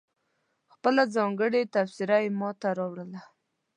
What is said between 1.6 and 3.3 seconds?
تبصره یې ماته واوروله.